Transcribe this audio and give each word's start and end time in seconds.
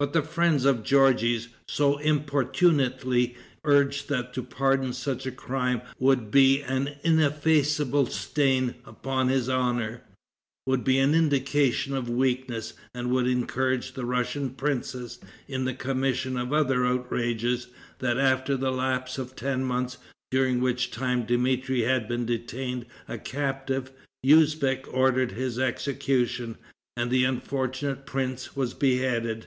But 0.00 0.12
the 0.12 0.22
friends 0.22 0.64
of 0.64 0.84
Georges 0.84 1.48
so 1.66 1.96
importunately 1.98 3.34
urged 3.64 4.08
that 4.08 4.32
to 4.34 4.44
pardon 4.44 4.92
such 4.92 5.26
a 5.26 5.32
crime 5.32 5.80
would 5.98 6.30
be 6.30 6.62
an 6.62 6.94
ineffaceable 7.02 8.06
stain 8.06 8.76
upon 8.84 9.26
his 9.26 9.48
honor, 9.48 10.02
would 10.68 10.84
be 10.84 11.00
an 11.00 11.16
indication 11.16 11.96
of 11.96 12.08
weakness, 12.08 12.74
and 12.94 13.10
would 13.10 13.26
encourage 13.26 13.94
the 13.94 14.04
Russian 14.04 14.50
princes 14.50 15.18
in 15.48 15.64
the 15.64 15.74
commission 15.74 16.36
of 16.36 16.52
other 16.52 16.86
outrages, 16.86 17.66
that 17.98 18.18
after 18.18 18.56
the 18.56 18.70
lapse 18.70 19.18
of 19.18 19.34
ten 19.34 19.64
months, 19.64 19.98
during 20.30 20.60
which 20.60 20.92
time 20.92 21.24
Dmitri 21.26 21.80
had 21.82 22.06
been 22.06 22.24
detained 22.24 22.86
a 23.08 23.18
captive, 23.18 23.90
Usbeck 24.24 24.86
ordered 24.94 25.32
his 25.32 25.58
execution, 25.58 26.56
and 26.96 27.10
the 27.10 27.24
unfortunate 27.24 28.06
prince 28.06 28.54
was 28.54 28.74
beheaded. 28.74 29.46